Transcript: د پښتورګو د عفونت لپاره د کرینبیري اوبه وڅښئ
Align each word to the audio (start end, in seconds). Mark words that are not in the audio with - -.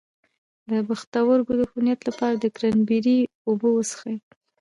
د 0.69 0.71
پښتورګو 0.87 1.53
د 1.59 1.61
عفونت 1.67 1.99
لپاره 2.07 2.35
د 2.37 2.45
کرینبیري 2.55 3.17
اوبه 3.47 3.69
وڅښئ 3.73 4.17